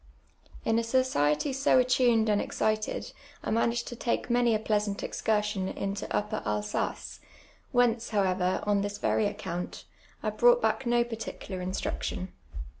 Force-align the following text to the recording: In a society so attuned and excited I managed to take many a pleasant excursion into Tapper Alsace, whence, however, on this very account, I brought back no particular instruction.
In 0.65 0.79
a 0.79 0.83
society 0.83 1.53
so 1.53 1.77
attuned 1.77 2.27
and 2.27 2.41
excited 2.41 3.11
I 3.43 3.51
managed 3.51 3.87
to 3.89 3.95
take 3.95 4.31
many 4.31 4.55
a 4.55 4.59
pleasant 4.59 5.03
excursion 5.03 5.67
into 5.67 6.07
Tapper 6.07 6.41
Alsace, 6.43 7.19
whence, 7.71 8.09
however, 8.09 8.63
on 8.63 8.81
this 8.81 8.97
very 8.97 9.27
account, 9.27 9.85
I 10.23 10.31
brought 10.31 10.59
back 10.59 10.87
no 10.87 11.03
particular 11.03 11.61
instruction. 11.61 12.33